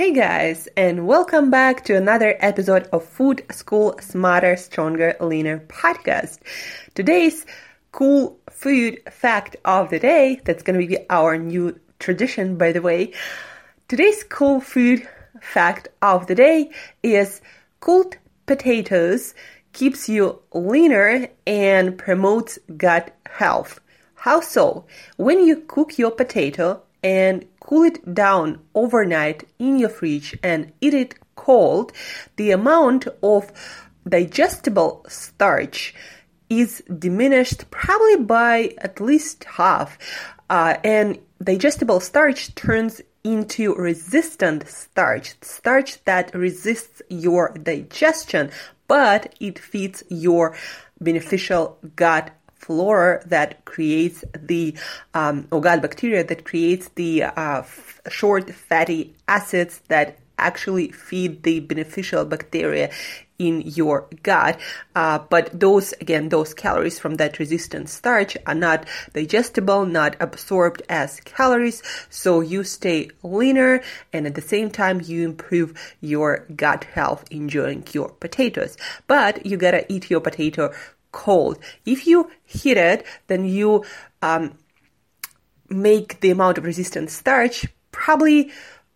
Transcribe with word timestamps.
Hey 0.00 0.14
guys, 0.14 0.66
and 0.78 1.06
welcome 1.06 1.50
back 1.50 1.84
to 1.84 1.94
another 1.94 2.34
episode 2.40 2.88
of 2.90 3.04
Food 3.04 3.44
School 3.50 3.98
Smarter, 4.00 4.56
Stronger, 4.56 5.14
Leaner 5.20 5.58
podcast. 5.66 6.38
Today's 6.94 7.44
cool 7.92 8.38
food 8.48 9.02
fact 9.12 9.56
of 9.66 9.90
the 9.90 9.98
day, 9.98 10.40
that's 10.46 10.62
going 10.62 10.80
to 10.80 10.86
be 10.86 10.96
our 11.10 11.36
new 11.36 11.78
tradition, 11.98 12.56
by 12.56 12.72
the 12.72 12.80
way. 12.80 13.12
Today's 13.88 14.24
cool 14.24 14.62
food 14.62 15.06
fact 15.42 15.88
of 16.00 16.28
the 16.28 16.34
day 16.34 16.70
is 17.02 17.42
cooked 17.80 18.16
potatoes 18.46 19.34
keeps 19.74 20.08
you 20.08 20.40
leaner 20.54 21.28
and 21.46 21.98
promotes 21.98 22.58
gut 22.78 23.14
health. 23.26 23.82
How 24.14 24.40
so? 24.40 24.86
When 25.18 25.46
you 25.46 25.56
cook 25.56 25.98
your 25.98 26.10
potato 26.10 26.84
and 27.02 27.44
cool 27.60 27.84
it 27.84 28.14
down 28.14 28.60
overnight 28.74 29.44
in 29.58 29.78
your 29.78 29.88
fridge 29.88 30.36
and 30.42 30.72
eat 30.80 30.94
it 30.94 31.14
cold, 31.36 31.92
the 32.36 32.50
amount 32.50 33.06
of 33.22 33.52
digestible 34.08 35.04
starch 35.08 35.94
is 36.48 36.82
diminished 36.98 37.70
probably 37.70 38.16
by 38.16 38.74
at 38.78 39.00
least 39.00 39.44
half. 39.44 39.98
Uh, 40.48 40.76
and 40.82 41.18
digestible 41.42 42.00
starch 42.00 42.54
turns 42.56 43.00
into 43.22 43.74
resistant 43.74 44.66
starch, 44.66 45.34
starch 45.42 46.02
that 46.04 46.34
resists 46.34 47.02
your 47.08 47.50
digestion, 47.62 48.50
but 48.88 49.34
it 49.38 49.58
feeds 49.58 50.02
your 50.08 50.56
beneficial 51.00 51.78
gut 51.96 52.30
flora 52.60 53.22
that 53.26 53.64
creates 53.64 54.24
the 54.34 54.76
um, 55.14 55.48
or 55.50 55.60
gut 55.60 55.82
bacteria 55.82 56.22
that 56.22 56.44
creates 56.44 56.88
the 56.90 57.24
uh, 57.24 57.60
f- 57.60 58.00
short 58.08 58.50
fatty 58.52 59.14
acids 59.26 59.80
that 59.88 60.18
actually 60.40 60.90
feed 60.90 61.42
the 61.42 61.60
beneficial 61.60 62.24
bacteria 62.24 62.90
in 63.40 63.62
your 63.62 64.06
gut. 64.22 64.60
Uh, 64.94 65.18
but 65.30 65.48
those, 65.58 65.92
again, 66.00 66.28
those 66.28 66.52
calories 66.52 66.98
from 66.98 67.14
that 67.14 67.38
resistant 67.38 67.88
starch 67.88 68.36
are 68.46 68.54
not 68.54 68.86
digestible, 69.14 69.86
not 69.86 70.14
absorbed 70.20 70.82
as 70.90 71.20
calories. 71.20 71.82
So 72.10 72.40
you 72.40 72.62
stay 72.64 73.10
leaner 73.22 73.82
and 74.12 74.26
at 74.26 74.34
the 74.34 74.42
same 74.42 74.70
time 74.70 75.00
you 75.02 75.24
improve 75.24 75.72
your 76.02 76.46
gut 76.54 76.84
health 76.84 77.24
enjoying 77.30 77.84
your 77.92 78.10
potatoes. 78.10 78.76
But 79.06 79.46
you 79.46 79.56
gotta 79.56 79.90
eat 79.90 80.10
your 80.10 80.20
potato 80.20 80.72
cold. 81.12 81.58
If 81.86 82.06
you 82.06 82.30
heat 82.44 82.76
it, 82.76 83.06
then 83.26 83.46
you, 83.46 83.84
um, 84.20 84.58
make 85.70 86.20
the 86.20 86.30
amount 86.30 86.58
of 86.58 86.64
resistant 86.64 87.10
starch 87.10 87.66
probably 87.92 88.50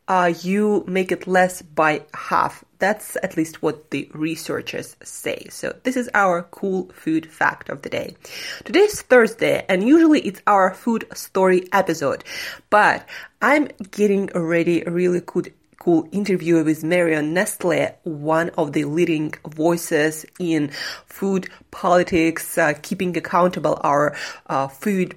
uh, 0.08 0.32
you 0.42 0.84
make 0.86 1.10
it 1.10 1.26
less 1.26 1.62
by 1.62 2.02
half. 2.12 2.64
That's 2.78 3.16
at 3.22 3.36
least 3.36 3.62
what 3.62 3.90
the 3.90 4.10
researchers 4.12 4.96
say. 5.02 5.46
So 5.50 5.74
this 5.84 5.96
is 5.96 6.10
our 6.12 6.42
cool 6.42 6.90
food 6.92 7.30
fact 7.30 7.70
of 7.70 7.82
the 7.82 7.88
day. 7.88 8.16
Today's 8.64 9.00
Thursday, 9.00 9.64
and 9.68 9.86
usually 9.86 10.20
it's 10.20 10.42
our 10.46 10.74
food 10.74 11.06
story 11.14 11.66
episode, 11.72 12.24
but 12.68 13.08
I'm 13.40 13.68
getting 13.90 14.26
ready 14.34 14.82
a 14.82 14.90
really 14.90 15.20
good 15.24 15.54
cool 15.78 16.08
interview 16.12 16.64
with 16.64 16.82
Marion 16.82 17.34
Nestle, 17.34 17.88
one 18.04 18.48
of 18.56 18.72
the 18.72 18.84
leading 18.86 19.34
voices 19.46 20.24
in 20.38 20.70
food 21.04 21.50
politics, 21.70 22.56
uh, 22.56 22.72
keeping 22.80 23.14
accountable 23.18 23.78
our 23.82 24.16
uh, 24.46 24.66
food 24.68 25.14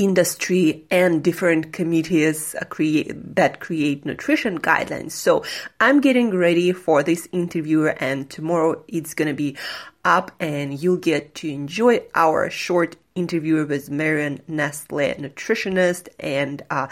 industry 0.00 0.86
and 0.90 1.22
different 1.22 1.74
committees 1.74 2.56
create, 2.70 3.36
that 3.36 3.60
create 3.60 4.06
nutrition 4.06 4.58
guidelines. 4.58 5.12
So 5.12 5.44
I'm 5.78 6.00
getting 6.00 6.34
ready 6.34 6.72
for 6.72 7.02
this 7.02 7.28
interview 7.32 7.88
and 7.88 8.28
tomorrow 8.30 8.82
it's 8.88 9.12
going 9.12 9.28
to 9.28 9.34
be 9.34 9.58
up 10.02 10.32
and 10.40 10.82
you'll 10.82 10.96
get 10.96 11.34
to 11.36 11.50
enjoy 11.50 12.02
our 12.14 12.48
short 12.48 12.96
interview 13.14 13.66
with 13.66 13.90
Marion 13.90 14.40
Nestle, 14.48 15.14
nutritionist 15.18 16.08
and 16.18 16.62
uh, 16.70 16.86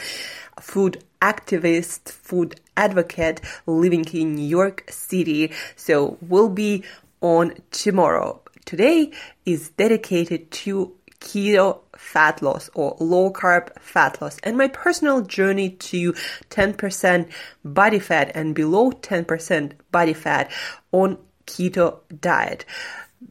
food 0.61 1.03
activist, 1.23 2.11
food 2.11 2.61
advocate 2.77 3.41
living 3.67 4.05
in 4.13 4.35
New 4.35 4.47
York 4.47 4.85
City. 4.91 5.53
So 5.77 6.19
we'll 6.21 6.51
be 6.51 6.85
on 7.23 7.55
tomorrow. 7.71 8.43
Today 8.67 9.13
is 9.47 9.71
dedicated 9.71 10.51
to 10.51 10.95
keto 11.21 11.81
fat 11.97 12.41
loss 12.43 12.71
or 12.75 12.97
low 13.01 13.33
carb 13.33 13.71
fat 13.81 14.21
loss 14.21 14.39
and 14.43 14.57
my 14.57 14.69
personal 14.69 15.21
journey 15.23 15.71
to 15.71 16.13
10% 16.51 17.29
body 17.65 17.99
fat 17.99 18.31
and 18.35 18.55
below 18.55 18.91
10% 18.91 19.73
body 19.91 20.13
fat 20.13 20.51
on 20.93 21.19
keto 21.47 21.99
diet. 22.21 22.65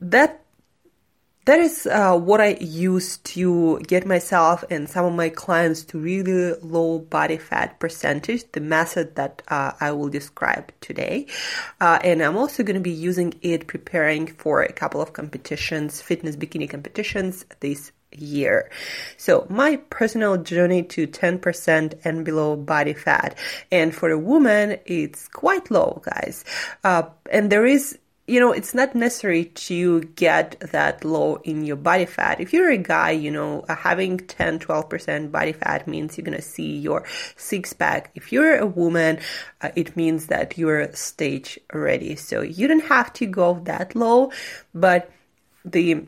That 0.02 0.44
that 1.48 1.60
is 1.60 1.88
uh, 1.88 2.14
what 2.14 2.42
I 2.42 2.58
use 2.60 3.20
to 3.20 3.80
get 3.80 4.06
myself 4.06 4.66
and 4.70 4.90
some 4.90 5.06
of 5.06 5.14
my 5.14 5.30
clients 5.30 5.86
to 5.86 5.98
really 5.98 6.60
low 6.62 7.00
body 7.00 7.38
fat 7.38 7.80
percentage, 7.80 8.52
the 8.52 8.60
method 8.60 9.16
that 9.16 9.44
uh, 9.48 9.72
I 9.80 9.94
will 9.94 10.10
describe 10.10 10.74
today. 10.82 11.28
Uh, 11.80 12.00
and 12.04 12.22
I'm 12.22 12.36
also 12.36 12.64
going 12.64 12.76
to 12.76 12.82
be 12.82 12.92
using 12.92 13.34
it 13.42 13.66
preparing 13.66 14.28
for 14.28 14.62
a 14.62 14.74
couple 14.74 15.00
of 15.00 15.14
competitions, 15.14 16.02
fitness 16.02 16.36
bikini 16.36 16.70
competitions 16.70 17.46
this 17.62 17.94
year. 18.12 18.70
So 19.16 19.48
my 19.50 19.78
personal 19.90 20.36
journey 20.36 20.84
to 20.84 21.08
10% 21.08 21.94
and 22.04 22.26
below 22.26 22.58
body 22.58 22.94
fat. 22.94 23.38
And 23.72 23.96
for 23.96 24.10
a 24.10 24.20
woman, 24.20 24.80
it's 24.86 25.30
quite 25.30 25.72
low, 25.72 26.02
guys. 26.04 26.44
Uh, 26.84 27.04
and 27.32 27.50
there 27.50 27.66
is 27.66 27.98
you 28.28 28.42
know, 28.42 28.52
it's 28.52 28.74
not 28.74 28.94
necessary 28.94 29.46
to 29.46 30.02
get 30.02 30.60
that 30.60 31.06
low 31.06 31.38
in 31.46 31.64
your 31.64 31.78
body 31.78 32.06
fat. 32.06 32.42
If 32.42 32.52
you're 32.52 32.70
a 32.70 32.78
guy, 32.78 33.12
you 33.12 33.32
know, 33.32 33.64
having 33.70 34.18
10, 34.18 34.60
12% 34.60 35.32
body 35.32 35.54
fat 35.54 35.88
means 35.88 36.18
you're 36.18 36.26
going 36.26 36.36
to 36.36 36.44
see 36.44 36.78
your 36.78 37.06
six 37.38 37.72
pack. 37.72 38.12
If 38.16 38.34
you're 38.34 38.58
a 38.58 38.66
woman, 38.66 39.20
uh, 39.62 39.70
it 39.78 39.96
means 39.96 40.28
that 40.28 40.58
you're 40.58 40.92
stage 40.94 41.58
ready. 41.72 42.18
So 42.18 42.42
you 42.42 42.68
don't 42.68 42.84
have 42.86 43.14
to 43.14 43.26
go 43.26 43.62
that 43.64 43.96
low, 43.96 44.34
but 44.74 45.10
the 45.64 46.06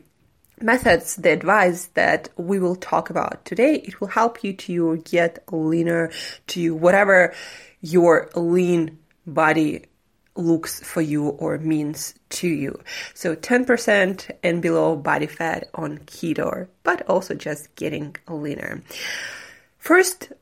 methods, 0.60 1.16
the 1.16 1.32
advice 1.32 1.86
that 1.94 2.28
we 2.36 2.58
will 2.58 2.76
talk 2.76 3.08
about 3.08 3.46
today, 3.46 3.76
it 3.76 3.98
will 3.98 4.08
help 4.08 4.44
you 4.44 4.52
to 4.52 4.98
get 4.98 5.42
leaner 5.50 6.12
to 6.48 6.74
whatever 6.74 7.32
your 7.80 8.28
lean 8.34 8.98
body 9.26 9.86
looks 10.36 10.80
for 10.80 11.00
you 11.00 11.28
or 11.28 11.58
means 11.58 12.14
to 12.30 12.48
you. 12.48 12.80
So 13.14 13.34
10% 13.34 14.30
and 14.42 14.62
below 14.62 14.96
body 14.96 15.26
fat 15.26 15.68
on 15.74 15.98
keto, 15.98 16.68
but 16.82 17.08
also 17.08 17.34
just 17.34 17.74
getting 17.74 18.16
leaner. 18.28 18.82
First, 19.78 20.32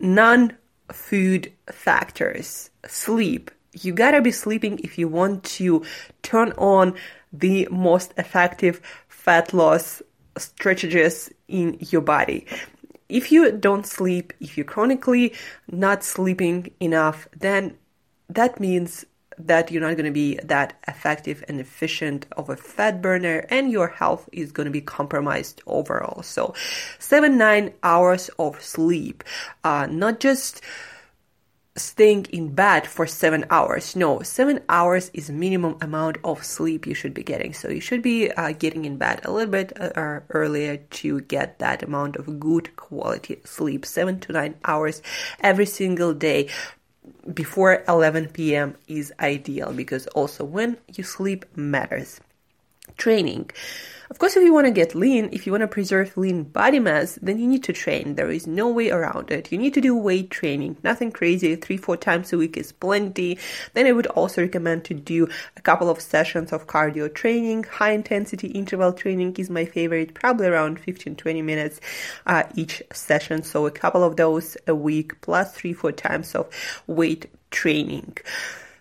non 0.00 0.56
food 0.92 1.52
factors. 1.70 2.70
Sleep. 2.86 3.50
You 3.72 3.92
gotta 3.92 4.22
be 4.22 4.30
sleeping 4.30 4.78
if 4.84 4.98
you 4.98 5.08
want 5.08 5.44
to 5.58 5.84
turn 6.22 6.52
on 6.52 6.94
the 7.32 7.66
most 7.70 8.14
effective 8.16 8.80
fat 9.08 9.52
loss 9.52 10.00
strategies 10.36 11.30
in 11.48 11.78
your 11.80 12.02
body. 12.02 12.46
If 13.08 13.32
you 13.32 13.52
don't 13.52 13.86
sleep, 13.86 14.32
if 14.40 14.56
you're 14.56 14.64
chronically 14.64 15.34
not 15.70 16.04
sleeping 16.04 16.72
enough, 16.80 17.28
then 17.36 17.76
that 18.28 18.60
means 18.60 19.04
that 19.38 19.70
you're 19.70 19.82
not 19.82 19.96
going 19.96 20.04
to 20.06 20.10
be 20.10 20.36
that 20.44 20.78
effective 20.88 21.44
and 21.48 21.60
efficient 21.60 22.26
of 22.36 22.48
a 22.48 22.56
fat 22.56 23.02
burner 23.02 23.46
and 23.50 23.70
your 23.70 23.88
health 23.88 24.28
is 24.32 24.52
going 24.52 24.66
to 24.66 24.70
be 24.70 24.80
compromised 24.80 25.62
overall. 25.66 26.22
So 26.22 26.54
seven, 26.98 27.38
nine 27.38 27.72
hours 27.82 28.30
of 28.38 28.60
sleep, 28.62 29.24
uh, 29.62 29.86
not 29.90 30.20
just 30.20 30.62
staying 31.76 32.24
in 32.26 32.54
bed 32.54 32.86
for 32.86 33.06
seven 33.06 33.44
hours. 33.50 33.96
No, 33.96 34.22
seven 34.22 34.60
hours 34.68 35.10
is 35.12 35.30
minimum 35.30 35.76
amount 35.80 36.18
of 36.22 36.44
sleep 36.44 36.86
you 36.86 36.94
should 36.94 37.14
be 37.14 37.24
getting. 37.24 37.52
So 37.52 37.68
you 37.68 37.80
should 37.80 38.02
be 38.02 38.30
uh, 38.30 38.52
getting 38.52 38.84
in 38.84 38.96
bed 38.96 39.20
a 39.24 39.32
little 39.32 39.50
bit 39.50 39.72
uh, 39.80 40.20
earlier 40.30 40.76
to 40.76 41.20
get 41.22 41.58
that 41.58 41.82
amount 41.82 42.16
of 42.16 42.38
good 42.38 42.76
quality 42.76 43.40
sleep. 43.44 43.84
Seven 43.84 44.20
to 44.20 44.32
nine 44.32 44.54
hours 44.64 45.02
every 45.40 45.66
single 45.66 46.14
day 46.14 46.48
before 47.32 47.82
11 47.88 48.28
p.m. 48.28 48.76
is 48.86 49.12
ideal 49.20 49.72
because 49.72 50.06
also 50.08 50.44
when 50.44 50.76
you 50.94 51.04
sleep 51.04 51.44
matters. 51.56 52.20
Training. 52.96 53.50
Of 54.14 54.20
course, 54.20 54.36
if 54.36 54.44
you 54.44 54.54
want 54.54 54.68
to 54.68 54.70
get 54.70 54.94
lean, 54.94 55.28
if 55.32 55.44
you 55.44 55.50
want 55.50 55.62
to 55.62 55.66
preserve 55.66 56.16
lean 56.16 56.44
body 56.44 56.78
mass, 56.78 57.18
then 57.20 57.36
you 57.40 57.48
need 57.48 57.64
to 57.64 57.72
train. 57.72 58.14
There 58.14 58.30
is 58.30 58.46
no 58.46 58.68
way 58.68 58.90
around 58.90 59.32
it. 59.32 59.50
You 59.50 59.58
need 59.58 59.74
to 59.74 59.80
do 59.80 59.96
weight 59.96 60.30
training. 60.30 60.76
Nothing 60.84 61.10
crazy. 61.10 61.56
Three, 61.56 61.76
four 61.76 61.96
times 61.96 62.32
a 62.32 62.38
week 62.38 62.56
is 62.56 62.70
plenty. 62.70 63.40
Then 63.72 63.86
I 63.86 63.92
would 63.92 64.06
also 64.06 64.42
recommend 64.42 64.84
to 64.84 64.94
do 64.94 65.28
a 65.56 65.60
couple 65.60 65.90
of 65.90 66.00
sessions 66.00 66.52
of 66.52 66.68
cardio 66.68 67.12
training. 67.12 67.64
High 67.64 67.90
intensity 67.90 68.46
interval 68.52 68.92
training 68.92 69.34
is 69.36 69.50
my 69.50 69.64
favorite, 69.64 70.14
probably 70.14 70.46
around 70.46 70.78
15, 70.78 71.16
20 71.16 71.42
minutes 71.42 71.80
uh, 72.28 72.44
each 72.54 72.84
session. 72.92 73.42
So 73.42 73.66
a 73.66 73.72
couple 73.72 74.04
of 74.04 74.14
those 74.14 74.56
a 74.68 74.76
week 74.76 75.20
plus 75.22 75.52
three, 75.56 75.72
four 75.72 75.90
times 75.90 76.36
of 76.36 76.48
weight 76.86 77.28
training. 77.50 78.16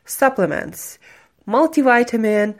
Supplements. 0.06 1.00
Multivitamin, 1.48 2.56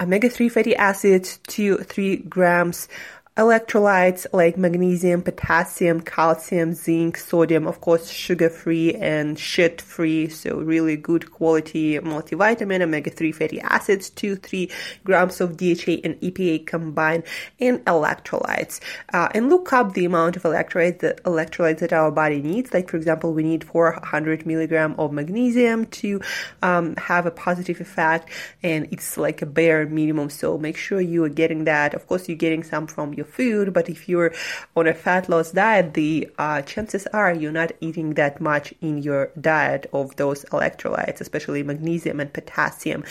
omega 0.00 0.28
3 0.28 0.48
fatty 0.48 0.74
acids, 0.76 1.38
2 1.48 1.78
3 1.78 2.16
grams 2.28 2.88
electrolytes 3.34 4.26
like 4.34 4.58
magnesium, 4.58 5.22
potassium, 5.22 6.02
calcium, 6.02 6.74
zinc, 6.74 7.16
sodium, 7.16 7.66
of 7.66 7.80
course, 7.80 8.10
sugar 8.10 8.50
free 8.50 8.92
and 8.94 9.38
shit 9.38 9.80
free. 9.80 10.28
So 10.28 10.56
really 10.58 10.98
good 10.98 11.32
quality 11.32 11.98
multivitamin, 11.98 12.82
omega 12.82 13.08
3 13.08 13.32
fatty 13.32 13.58
acids, 13.62 14.10
2 14.10 14.36
3 14.36 14.70
grams 15.04 15.40
of 15.40 15.56
DHA 15.56 16.02
and 16.04 16.20
EPA 16.20 16.66
combined, 16.66 17.24
and 17.58 17.82
electrolytes. 17.86 18.80
Uh, 19.14 19.30
and 19.34 19.48
look 19.48 19.72
up 19.72 19.94
the 19.94 20.04
amount 20.04 20.36
of 20.36 20.42
electrolytes, 20.42 20.98
the 20.98 21.16
electrolytes 21.24 21.78
that 21.78 21.94
our 21.94 22.10
body 22.10 22.42
needs. 22.42 22.74
Like, 22.74 22.90
for 22.90 22.98
example, 22.98 23.32
we 23.32 23.44
need 23.44 23.64
400 23.64 24.44
milligram 24.44 24.94
of 24.98 25.10
magnesium 25.10 25.86
to 25.86 26.20
um, 26.60 26.96
have 26.96 27.24
a 27.24 27.30
positive 27.30 27.80
effect, 27.80 28.28
and 28.62 28.88
it's 28.90 29.16
like 29.16 29.40
a 29.40 29.46
bare 29.46 29.86
minimum. 29.86 30.28
So 30.28 30.58
make 30.58 30.76
sure 30.76 31.00
you 31.00 31.24
are 31.24 31.30
getting 31.30 31.64
that. 31.64 31.94
Of 31.94 32.06
course, 32.06 32.28
you're 32.28 32.36
getting 32.36 32.62
some 32.62 32.86
from 32.86 33.14
your 33.14 33.21
your 33.22 33.32
food, 33.32 33.72
but 33.72 33.88
if 33.88 34.08
you're 34.08 34.32
on 34.76 34.86
a 34.86 34.94
fat 34.94 35.28
loss 35.28 35.52
diet, 35.52 35.94
the 35.94 36.28
uh, 36.38 36.62
chances 36.62 37.06
are 37.08 37.32
you're 37.32 37.52
not 37.52 37.72
eating 37.80 38.14
that 38.14 38.40
much 38.40 38.74
in 38.80 38.98
your 38.98 39.30
diet 39.40 39.88
of 39.92 40.16
those 40.16 40.44
electrolytes, 40.46 41.20
especially 41.20 41.62
magnesium 41.62 42.20
and 42.20 42.32
potassium, 42.32 43.04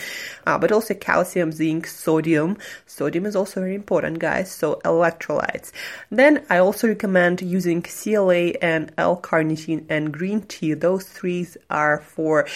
uh, 0.46 0.58
but 0.58 0.72
also 0.72 0.94
calcium, 0.94 1.52
zinc, 1.52 1.86
sodium. 1.86 2.56
Sodium 2.86 3.26
is 3.26 3.36
also 3.36 3.60
very 3.60 3.74
important, 3.74 4.18
guys. 4.18 4.50
So 4.50 4.80
electrolytes. 4.84 5.72
Then 6.10 6.44
I 6.50 6.58
also 6.58 6.88
recommend 6.88 7.42
using 7.42 7.82
CLA 7.82 8.52
and 8.60 8.92
L-carnitine 8.98 9.86
and 9.88 10.12
green 10.12 10.42
tea. 10.42 10.74
Those 10.74 11.04
three 11.04 11.46
are 11.70 12.00
for 12.00 12.46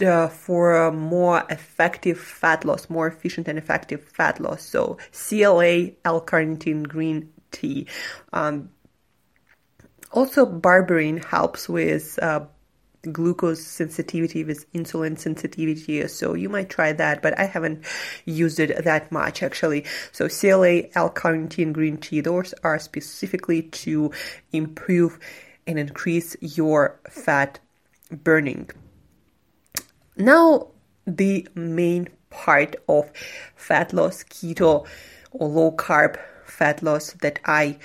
uh, 0.00 0.28
for 0.28 0.90
more 0.92 1.44
effective 1.50 2.18
fat 2.18 2.64
loss, 2.64 2.88
more 2.88 3.06
efficient 3.06 3.48
and 3.48 3.58
effective 3.58 4.02
fat 4.04 4.40
loss. 4.40 4.62
So 4.62 4.98
CLA, 5.12 5.90
L-carnitine, 6.04 6.88
green 6.88 7.30
tea. 7.50 7.86
Um, 8.32 8.70
also, 10.12 10.44
berberine 10.44 11.24
helps 11.24 11.68
with 11.68 12.18
uh, 12.22 12.44
glucose 13.10 13.64
sensitivity, 13.64 14.44
with 14.44 14.70
insulin 14.72 15.18
sensitivity. 15.18 16.06
So 16.08 16.34
you 16.34 16.48
might 16.48 16.68
try 16.68 16.92
that, 16.92 17.22
but 17.22 17.38
I 17.38 17.44
haven't 17.44 17.84
used 18.24 18.60
it 18.60 18.84
that 18.84 19.10
much 19.10 19.42
actually. 19.42 19.84
So 20.12 20.28
CLA, 20.28 20.82
L-carnitine, 20.94 21.72
green 21.72 21.96
tea, 21.96 22.20
those 22.20 22.54
are 22.62 22.78
specifically 22.78 23.62
to 23.62 24.12
improve 24.52 25.18
and 25.66 25.78
increase 25.78 26.36
your 26.40 27.00
fat 27.08 27.58
burning. 28.10 28.70
Now, 30.16 30.68
the 31.06 31.48
main 31.54 32.08
part 32.30 32.76
of 32.88 33.10
fat 33.56 33.92
loss, 33.92 34.24
keto 34.24 34.86
or 35.30 35.48
low 35.48 35.72
carb 35.72 36.18
fat 36.44 36.82
loss 36.82 37.12
that 37.22 37.38
I 37.44 37.78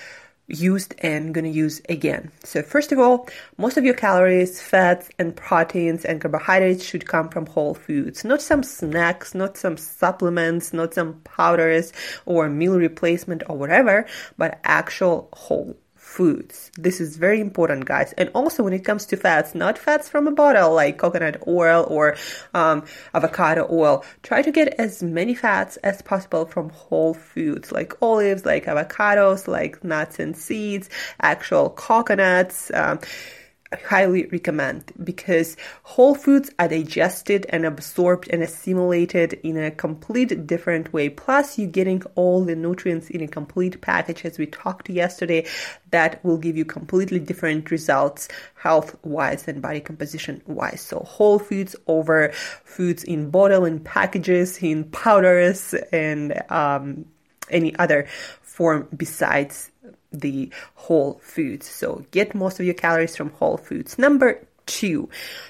used 0.47 0.95
and 0.99 1.33
gonna 1.33 1.49
use 1.49 1.81
again. 1.89 2.31
So 2.43 2.61
first 2.61 2.91
of 2.91 2.99
all, 2.99 3.27
most 3.57 3.77
of 3.77 3.83
your 3.83 3.93
calories, 3.93 4.61
fats 4.61 5.09
and 5.19 5.35
proteins 5.35 6.05
and 6.05 6.21
carbohydrates 6.21 6.83
should 6.83 7.05
come 7.05 7.29
from 7.29 7.45
whole 7.45 7.73
foods, 7.73 8.23
not 8.23 8.41
some 8.41 8.63
snacks, 8.63 9.35
not 9.35 9.57
some 9.57 9.77
supplements, 9.77 10.71
not 10.73 10.93
some 10.93 11.21
powders 11.23 11.91
or 12.25 12.49
meal 12.49 12.77
replacement 12.77 13.43
or 13.49 13.57
whatever, 13.57 14.05
but 14.37 14.59
actual 14.63 15.29
whole 15.33 15.77
foods. 16.07 16.71
This 16.77 17.01
is 17.01 17.17
very 17.17 17.41
important, 17.41 17.85
guys. 17.85 18.13
And 18.13 18.31
also, 18.33 18.63
when 18.63 18.73
it 18.73 18.85
comes 18.85 19.05
to 19.07 19.17
fats, 19.17 19.53
not 19.53 19.77
fats 19.77 20.07
from 20.07 20.25
a 20.25 20.31
bottle 20.31 20.73
like 20.73 20.97
coconut 20.97 21.43
oil 21.45 21.85
or 21.89 22.15
um, 22.53 22.85
avocado 23.13 23.67
oil, 23.69 24.05
try 24.23 24.41
to 24.41 24.51
get 24.51 24.69
as 24.79 25.03
many 25.03 25.35
fats 25.35 25.75
as 25.77 26.01
possible 26.01 26.45
from 26.45 26.69
whole 26.69 27.13
foods 27.13 27.71
like 27.73 27.93
olives, 28.01 28.45
like 28.45 28.65
avocados, 28.65 29.47
like 29.47 29.83
nuts 29.83 30.17
and 30.17 30.35
seeds, 30.37 30.89
actual 31.21 31.69
coconuts. 31.69 32.71
Um, 32.73 32.99
highly 33.85 34.25
recommend 34.27 34.91
because 35.03 35.57
whole 35.83 36.15
foods 36.15 36.51
are 36.59 36.67
digested 36.67 37.45
and 37.49 37.65
absorbed 37.65 38.29
and 38.29 38.41
assimilated 38.41 39.33
in 39.43 39.57
a 39.57 39.71
complete 39.71 40.47
different 40.47 40.93
way. 40.93 41.09
Plus, 41.09 41.57
you're 41.57 41.69
getting 41.69 42.01
all 42.15 42.43
the 42.43 42.55
nutrients 42.55 43.09
in 43.09 43.21
a 43.21 43.27
complete 43.27 43.81
package, 43.81 44.25
as 44.25 44.37
we 44.37 44.45
talked 44.45 44.89
yesterday, 44.89 45.45
that 45.91 46.23
will 46.23 46.37
give 46.37 46.55
you 46.57 46.65
completely 46.65 47.19
different 47.19 47.69
results 47.71 48.27
health 48.55 48.97
wise 49.03 49.47
and 49.47 49.61
body 49.61 49.79
composition 49.79 50.41
wise. 50.45 50.81
So, 50.81 50.99
whole 50.99 51.39
foods 51.39 51.75
over 51.87 52.31
foods 52.63 53.03
in 53.03 53.29
bottle, 53.29 53.65
in 53.65 53.79
packages, 53.79 54.61
in 54.63 54.85
powders, 54.85 55.73
and 55.91 56.41
um, 56.51 57.05
any 57.49 57.75
other 57.77 58.07
form 58.41 58.87
besides 58.95 59.71
the 60.11 60.51
whole 60.75 61.19
foods. 61.23 61.67
So 61.67 62.05
get 62.11 62.35
most 62.35 62.59
of 62.59 62.65
your 62.65 62.75
calories 62.75 63.15
from 63.15 63.31
whole 63.31 63.57
foods. 63.57 63.97
Number 63.97 64.41
two, 64.65 65.09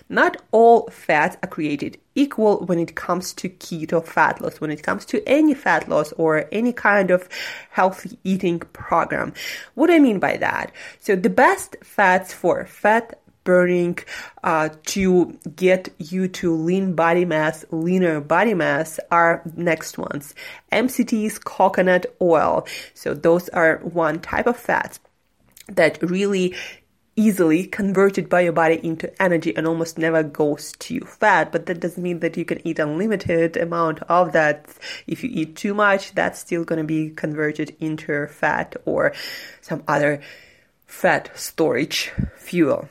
not 0.10 0.38
all 0.52 0.88
fats 0.92 1.38
are 1.44 1.50
created 1.50 1.98
equal 2.16 2.66
when 2.66 2.80
it 2.80 2.96
comes 2.96 3.34
to 3.34 3.50
keto 3.50 4.04
fat 4.04 4.42
loss, 4.42 4.62
when 4.62 4.72
it 4.72 4.84
comes 4.84 5.06
to 5.06 5.28
any 5.28 5.54
fat 5.54 5.90
loss 5.90 6.12
or 6.14 6.48
any 6.52 6.72
kind 6.72 7.12
of 7.12 7.28
healthy 7.72 8.18
eating 8.24 8.60
program. 8.60 9.34
What 9.76 9.88
do 9.88 9.94
I 9.94 10.00
mean 10.00 10.20
by 10.20 10.38
that? 10.38 10.72
So 11.00 11.16
the 11.16 11.30
best 11.30 11.76
fats 11.84 12.34
for 12.34 12.66
fat 12.66 13.20
burning 13.48 13.98
uh, 14.44 14.68
to 14.84 15.40
get 15.56 15.88
you 16.00 16.28
to 16.28 16.54
lean 16.54 16.96
body 16.96 17.24
mass, 17.24 17.64
leaner 17.72 18.20
body 18.20 18.54
mass 18.54 19.00
are 19.10 19.42
next 19.56 19.98
ones. 19.98 20.36
MCTs, 20.74 21.42
coconut 21.42 22.08
oil. 22.22 22.68
So 22.94 23.14
those 23.14 23.48
are 23.50 23.78
one 23.78 24.20
type 24.20 24.48
of 24.48 24.58
fats 24.58 25.00
that 25.70 25.98
really 26.02 26.56
easily 27.16 27.66
converted 27.66 28.28
by 28.28 28.42
your 28.42 28.52
body 28.52 28.82
into 28.84 29.10
energy 29.22 29.56
and 29.56 29.66
almost 29.66 29.98
never 29.98 30.22
goes 30.22 30.74
to 30.74 31.00
fat 31.00 31.52
but 31.52 31.66
that 31.66 31.80
doesn't 31.80 32.04
mean 32.04 32.20
that 32.20 32.38
you 32.38 32.46
can 32.46 32.60
eat 32.68 32.78
unlimited 32.78 33.58
amount 33.58 34.00
of 34.04 34.34
that 34.34 34.68
if 35.08 35.24
you 35.24 35.30
eat 35.34 35.56
too 35.56 35.74
much 35.74 36.14
that's 36.14 36.40
still 36.40 36.64
going 36.64 36.78
to 36.78 36.86
be 36.86 37.10
converted 37.10 37.76
into 37.80 38.28
fat 38.28 38.76
or 38.86 39.14
some 39.62 39.82
other 39.88 40.22
fat 40.86 41.32
storage 41.34 42.12
fuel 42.38 42.88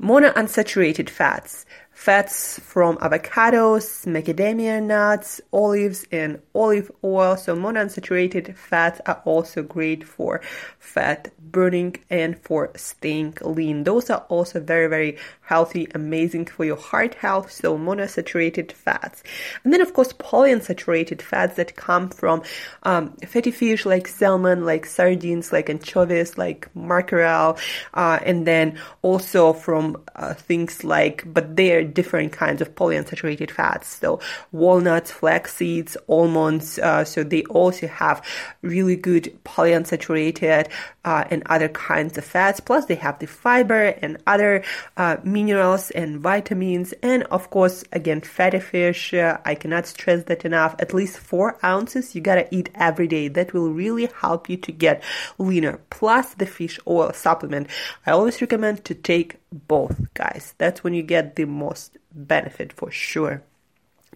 monounsaturated 0.00 1.10
fats 1.10 1.65
fats 2.06 2.60
from 2.60 2.96
avocados, 2.98 4.06
macadamia 4.06 4.80
nuts, 4.80 5.40
olives, 5.52 6.06
and 6.12 6.40
olive 6.54 6.88
oil. 7.02 7.36
So 7.36 7.56
monounsaturated 7.56 8.56
fats 8.56 9.00
are 9.06 9.20
also 9.24 9.64
great 9.64 10.04
for 10.04 10.40
fat 10.78 11.32
burning 11.40 11.96
and 12.08 12.38
for 12.38 12.70
staying 12.76 13.34
lean. 13.40 13.82
Those 13.82 14.08
are 14.08 14.24
also 14.28 14.60
very, 14.60 14.86
very 14.86 15.18
healthy, 15.40 15.88
amazing 15.96 16.46
for 16.46 16.64
your 16.64 16.76
heart 16.76 17.14
health. 17.14 17.50
So 17.50 17.76
monounsaturated 17.76 18.70
fats. 18.70 19.24
And 19.64 19.72
then 19.72 19.80
of 19.80 19.92
course 19.92 20.12
polyunsaturated 20.12 21.20
fats 21.20 21.56
that 21.56 21.74
come 21.74 22.08
from 22.10 22.44
um, 22.84 23.16
fatty 23.26 23.50
fish 23.50 23.84
like 23.84 24.06
salmon, 24.06 24.64
like 24.64 24.86
sardines, 24.86 25.52
like 25.52 25.68
anchovies, 25.68 26.38
like 26.38 26.68
mackerel, 26.76 27.58
uh, 27.94 28.20
and 28.24 28.46
then 28.46 28.78
also 29.02 29.52
from 29.52 30.04
uh, 30.14 30.34
things 30.34 30.84
like, 30.84 31.24
but 31.26 31.56
they 31.56 31.72
are 31.72 31.95
different 31.96 32.30
kinds 32.32 32.60
of 32.62 32.74
polyunsaturated 32.76 33.50
fats. 33.50 33.88
So 33.88 34.20
walnuts, 34.52 35.10
flax 35.10 35.56
seeds, 35.56 35.96
almonds. 36.06 36.78
Uh, 36.78 37.04
so 37.04 37.24
they 37.24 37.42
also 37.44 37.88
have 37.88 38.24
really 38.62 38.94
good 38.94 39.24
polyunsaturated 39.44 40.68
uh, 41.04 41.24
and 41.30 41.42
other 41.46 41.68
kinds 41.68 42.18
of 42.18 42.24
fats. 42.24 42.60
Plus, 42.60 42.84
they 42.86 42.94
have 42.96 43.18
the 43.18 43.26
fiber 43.26 43.94
and 44.02 44.18
other 44.26 44.62
uh, 44.96 45.16
minerals 45.24 45.90
and 45.90 46.20
vitamins. 46.20 46.92
And 47.02 47.24
of 47.24 47.50
course, 47.50 47.82
again, 47.92 48.20
fatty 48.20 48.60
fish. 48.60 49.14
Uh, 49.14 49.38
I 49.44 49.54
cannot 49.54 49.86
stress 49.86 50.24
that 50.24 50.44
enough. 50.44 50.76
At 50.78 50.94
least 50.94 51.18
four 51.18 51.58
ounces 51.64 52.14
you 52.14 52.20
gotta 52.20 52.46
eat 52.54 52.70
every 52.74 53.08
day. 53.08 53.28
That 53.28 53.54
will 53.54 53.72
really 53.72 54.08
help 54.20 54.48
you 54.50 54.58
to 54.58 54.72
get 54.72 55.02
leaner. 55.38 55.80
Plus, 55.90 56.34
the 56.34 56.46
fish 56.46 56.78
oil 56.86 57.12
supplement. 57.12 57.68
I 58.06 58.10
always 58.12 58.40
recommend 58.40 58.84
to 58.84 58.94
take 58.94 59.36
both, 59.52 60.12
guys. 60.14 60.54
That's 60.58 60.82
when 60.82 60.94
you 60.94 61.02
get 61.02 61.36
the 61.36 61.44
most 61.44 61.96
benefit 62.12 62.72
for 62.72 62.90
sure. 62.90 63.42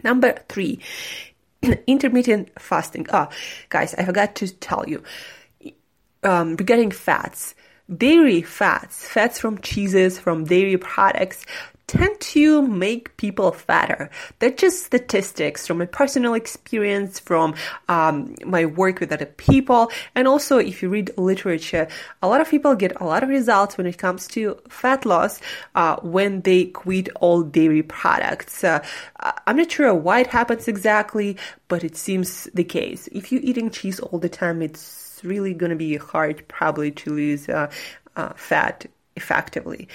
Number 0.03 0.39
three, 0.49 0.81
intermittent 1.87 2.51
fasting. 2.59 3.07
Ah, 3.13 3.29
guys, 3.69 3.95
I 3.95 4.05
forgot 4.05 4.35
to 4.37 4.49
tell 4.49 4.85
you 4.89 5.03
um, 6.23 6.57
regarding 6.57 6.91
fats, 6.91 7.55
dairy 7.95 8.43
fats, 8.43 9.07
fats 9.07 9.39
from 9.39 9.59
cheeses, 9.59 10.19
from 10.19 10.45
dairy 10.45 10.77
products, 10.77 11.45
tend 11.91 12.21
to 12.21 12.63
make 12.63 13.17
people 13.17 13.51
fatter. 13.51 14.11
They're 14.39 14.51
just 14.51 14.85
statistics 14.85 15.67
from 15.67 15.79
my 15.79 15.87
personal 15.87 16.35
experience, 16.35 17.19
from 17.19 17.57
um, 17.89 18.37
my 18.45 18.65
work 18.65 19.01
with 19.01 19.11
other 19.11 19.27
people, 19.27 19.91
and 20.15 20.29
also 20.29 20.59
if 20.59 20.83
you 20.83 20.89
read 20.89 21.11
literature, 21.17 21.89
a 22.23 22.29
lot 22.29 22.41
of 22.41 22.49
people 22.49 22.77
get 22.77 23.01
a 23.01 23.05
lot 23.05 23.25
of 23.25 23.29
results 23.29 23.77
when 23.77 23.89
it 23.89 23.99
comes 23.99 24.29
to 24.29 24.57
fat 24.69 25.05
loss 25.05 25.41
uh, 25.75 25.97
when 26.03 26.43
they 26.43 26.67
quit 26.67 27.09
all 27.17 27.43
dairy 27.43 27.83
products. 27.83 28.63
Uh, 28.63 28.79
I'm 29.49 29.57
not 29.57 29.73
sure 29.73 29.93
why 29.93 30.21
it 30.21 30.29
happens 30.29 30.69
exactly, 30.69 31.37
but 31.67 31.83
it 31.83 31.97
seems 31.97 32.45
the 32.55 32.63
case. 32.63 33.09
If 33.11 33.33
you're 33.33 33.43
eating 33.43 33.69
cheese 33.71 33.99
all 33.99 34.21
the 34.21 34.29
time, 34.29 34.63
it's 34.63 35.21
really 35.25 35.55
going 35.55 35.71
to 35.71 35.77
be 35.77 35.97
hard 35.97 36.47
probably 36.47 36.93
to 36.93 37.11
lose 37.11 37.49
uh, 37.49 37.69
uh, 38.15 38.33
fat 38.37 38.87
effectively. 39.17 39.89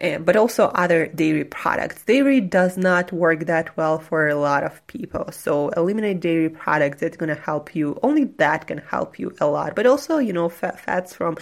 Uh, 0.00 0.18
but 0.18 0.34
also 0.34 0.66
other 0.68 1.08
dairy 1.08 1.44
products. 1.44 2.02
Dairy 2.04 2.40
does 2.40 2.78
not 2.78 3.12
work 3.12 3.46
that 3.46 3.76
well 3.76 3.98
for 3.98 4.28
a 4.28 4.34
lot 4.34 4.64
of 4.64 4.86
people. 4.86 5.30
So 5.30 5.68
eliminate 5.70 6.20
dairy 6.20 6.48
products. 6.48 7.00
That's 7.00 7.18
going 7.18 7.34
to 7.34 7.40
help 7.40 7.74
you. 7.74 7.98
Only 8.02 8.24
that 8.38 8.66
can 8.66 8.78
help 8.78 9.18
you 9.18 9.34
a 9.40 9.46
lot. 9.46 9.76
But 9.76 9.86
also, 9.86 10.16
you 10.16 10.32
know, 10.32 10.48
fat, 10.48 10.80
fats 10.80 11.14
from 11.14 11.36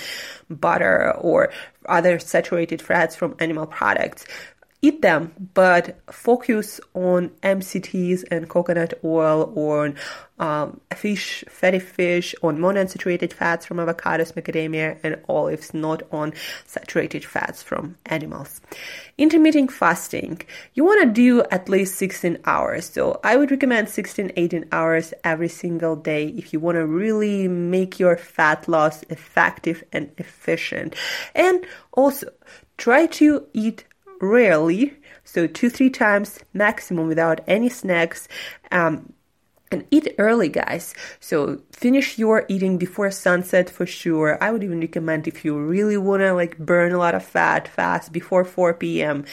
butter 0.50 1.12
or 1.19 1.50
other 1.87 2.19
saturated 2.19 2.83
fats 2.83 3.15
from 3.15 3.37
animal 3.38 3.67
products 3.67 4.27
eat 4.80 5.02
them, 5.02 5.32
but 5.54 5.99
focus 6.12 6.80
on 6.94 7.30
MCTs 7.42 8.25
and 8.30 8.49
coconut 8.49 8.94
oil, 9.04 9.52
on 9.56 9.97
um, 10.38 10.80
fish, 10.94 11.44
fatty 11.49 11.80
fish, 11.80 12.32
on 12.44 12.58
monounsaturated 12.58 13.32
fats 13.32 13.66
from 13.66 13.78
avocados, 13.78 14.32
macadamia, 14.35 14.97
and 15.02 15.20
olives, 15.28 15.75
not 15.75 16.02
on 16.12 16.32
saturated 16.64 17.25
fats 17.25 17.61
from 17.61 17.97
animals. 18.06 18.61
Intermittent 19.16 19.73
fasting, 19.73 20.40
you 20.75 20.85
want 20.85 21.02
to 21.02 21.11
do 21.11 21.42
at 21.50 21.68
least 21.68 21.97
16 21.97 22.38
hours. 22.44 22.88
So 22.88 23.18
I 23.25 23.37
would 23.37 23.50
recommend 23.50 23.88
16, 23.88 24.32
18 24.37 24.66
hours 24.70 25.12
every 25.25 25.49
single 25.49 25.97
day 25.97 26.28
if 26.28 26.52
you 26.52 26.61
want 26.61 26.76
to 26.76 26.87
really 26.87 27.49
make 27.49 27.99
your 27.99 28.16
fat 28.16 28.68
loss 28.68 29.02
effective 29.04 29.82
and 29.92 30.12
efficient. 30.18 30.94
And 31.35 31.66
also 31.92 32.28
try 32.76 33.06
to 33.06 33.44
eat 33.52 33.85
rarely, 34.20 34.94
so 35.25 35.46
two, 35.46 35.70
three 35.70 35.90
times 35.90 36.40
maximum 36.52 37.08
without 37.08 37.40
any 37.46 37.68
snacks. 37.68 38.28
Um, 38.70 39.12
and 39.70 39.84
eat 39.90 40.14
early, 40.18 40.48
guys. 40.48 40.94
So 41.20 41.60
finish 41.72 42.18
your 42.18 42.46
eating 42.48 42.78
before 42.78 43.10
sunset 43.10 43.68
for 43.68 43.87
sure. 43.87 44.42
I 44.42 44.50
would 44.50 44.64
even 44.64 44.80
recommend 44.80 45.28
if 45.28 45.44
you 45.44 45.58
really 45.58 45.96
want 45.96 46.22
to 46.22 46.32
like 46.32 46.56
burn 46.58 46.92
a 46.92 46.98
lot 46.98 47.14
of 47.14 47.25
fat 47.25 47.68
fast 47.68 48.12
before 48.12 48.44
4 48.44 48.75
p.m. 48.75 49.25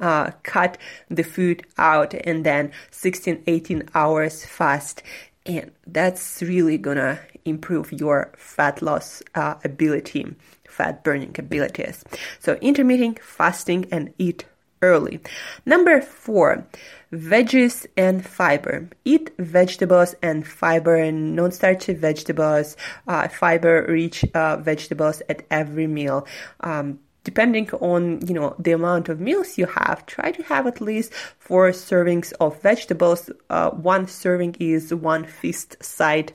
Uh, 0.00 0.30
cut 0.42 0.78
the 1.08 1.22
food 1.22 1.66
out 1.76 2.14
and 2.14 2.44
then 2.44 2.72
16, 2.90 3.42
18 3.46 3.82
hours 3.94 4.44
fast. 4.44 5.02
And 5.44 5.72
that's 5.86 6.40
really 6.40 6.78
gonna 6.78 7.20
improve 7.44 7.92
your 7.92 8.32
fat 8.36 8.80
loss 8.80 9.22
uh, 9.34 9.56
ability 9.64 10.34
fat 10.76 11.04
burning 11.04 11.34
abilities. 11.38 12.04
So 12.40 12.54
intermittent 12.60 13.22
fasting 13.22 13.86
and 13.92 14.12
eat 14.18 14.46
early. 14.82 15.20
Number 15.64 16.00
four, 16.00 16.66
veggies 17.12 17.86
and 17.96 18.24
fiber. 18.26 18.88
Eat 19.04 19.30
vegetables 19.38 20.14
and 20.22 20.46
fiber, 20.46 20.96
and 20.96 21.36
non-starchy 21.36 21.94
vegetables, 21.94 22.76
uh, 23.06 23.28
fiber-rich 23.28 24.24
uh, 24.34 24.56
vegetables 24.56 25.22
at 25.28 25.46
every 25.50 25.86
meal. 25.86 26.26
Um, 26.60 26.98
depending 27.24 27.70
on 27.74 28.20
you 28.26 28.34
know 28.34 28.54
the 28.58 28.72
amount 28.72 29.08
of 29.08 29.20
meals 29.20 29.56
you 29.56 29.66
have 29.66 30.04
try 30.06 30.32
to 30.32 30.42
have 30.42 30.66
at 30.66 30.80
least 30.80 31.14
four 31.38 31.70
servings 31.70 32.32
of 32.40 32.60
vegetables 32.62 33.30
uh, 33.48 33.70
one 33.70 34.08
serving 34.08 34.56
is 34.58 34.92
one 34.92 35.24
feast 35.24 35.76
side 35.80 36.32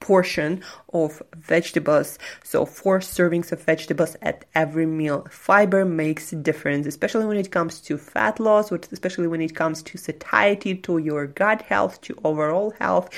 portion 0.00 0.62
of 0.92 1.22
vegetables. 1.36 2.18
So 2.42 2.64
four 2.64 3.00
servings 3.00 3.52
of 3.52 3.62
vegetables 3.62 4.16
at 4.22 4.44
every 4.54 4.86
meal. 4.86 5.26
Fiber 5.30 5.84
makes 5.84 6.32
a 6.32 6.36
difference, 6.36 6.86
especially 6.86 7.26
when 7.26 7.36
it 7.36 7.50
comes 7.50 7.80
to 7.82 7.98
fat 7.98 8.40
loss, 8.40 8.72
especially 8.72 9.26
when 9.26 9.40
it 9.40 9.54
comes 9.54 9.82
to 9.84 9.98
satiety, 9.98 10.74
to 10.76 10.98
your 10.98 11.26
gut 11.26 11.62
health, 11.62 12.00
to 12.02 12.18
overall 12.24 12.72
health. 12.78 13.12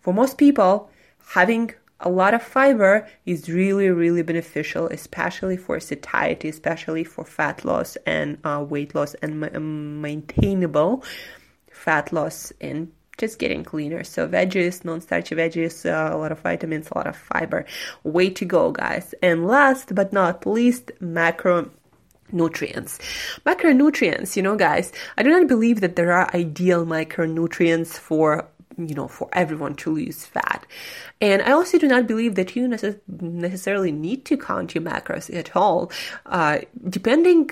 For 0.00 0.12
most 0.14 0.38
people, 0.38 0.90
having 1.34 1.72
a 2.00 2.08
lot 2.08 2.32
of 2.32 2.42
fiber 2.42 3.06
is 3.26 3.50
really, 3.50 3.90
really 3.90 4.22
beneficial, 4.22 4.86
especially 4.86 5.56
for 5.56 5.78
satiety, 5.80 6.48
especially 6.48 7.04
for 7.04 7.24
fat 7.24 7.64
loss 7.64 7.96
and 8.06 8.38
uh, 8.44 8.64
weight 8.66 8.94
loss 8.94 9.14
and 9.14 9.40
ma- 9.40 9.58
maintainable 9.58 11.04
fat 11.70 12.12
loss 12.12 12.52
in 12.60 12.90
just 13.20 13.38
getting 13.38 13.62
cleaner. 13.62 14.02
So 14.02 14.26
veggies, 14.26 14.84
non-starchy 14.84 15.34
veggies, 15.36 15.86
uh, 15.86 16.14
a 16.14 16.18
lot 16.18 16.32
of 16.32 16.40
vitamins, 16.40 16.88
a 16.90 16.98
lot 16.98 17.06
of 17.06 17.16
fiber. 17.16 17.64
Way 18.02 18.30
to 18.30 18.44
go, 18.44 18.72
guys. 18.72 19.14
And 19.22 19.46
last 19.46 19.94
but 19.94 20.12
not 20.12 20.46
least, 20.46 20.90
macro 21.00 21.70
nutrients. 22.32 22.98
Macronutrients, 23.46 24.36
you 24.36 24.42
know, 24.42 24.56
guys, 24.56 24.92
I 25.16 25.22
do 25.22 25.30
not 25.30 25.46
believe 25.48 25.80
that 25.80 25.96
there 25.96 26.12
are 26.12 26.30
ideal 26.34 26.86
micronutrients 26.86 27.98
for 27.98 28.48
you 28.78 28.94
know 28.94 29.08
for 29.08 29.28
everyone 29.32 29.74
to 29.74 29.92
lose 29.92 30.24
fat 30.24 30.64
and 31.20 31.42
i 31.42 31.50
also 31.50 31.76
do 31.76 31.86
not 31.86 32.06
believe 32.06 32.34
that 32.36 32.54
you 32.56 32.66
necess- 32.66 32.98
necessarily 33.20 33.92
need 33.92 34.24
to 34.24 34.38
count 34.38 34.74
your 34.74 34.82
macros 34.82 35.34
at 35.36 35.54
all 35.54 35.90
uh, 36.26 36.58
depending 36.88 37.50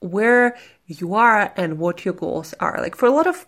where 0.00 0.56
you 0.86 1.14
are 1.14 1.52
and 1.56 1.78
what 1.78 2.04
your 2.06 2.14
goals 2.14 2.54
are 2.58 2.78
like 2.80 2.94
for 2.94 3.06
a 3.06 3.10
lot 3.10 3.26
of 3.26 3.44